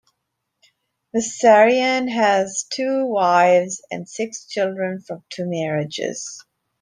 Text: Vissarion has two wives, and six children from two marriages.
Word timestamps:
Vissarion 1.15 2.09
has 2.11 2.65
two 2.73 3.05
wives, 3.05 3.83
and 3.91 4.09
six 4.09 4.45
children 4.47 4.99
from 4.99 5.23
two 5.29 5.47
marriages. 5.47 6.43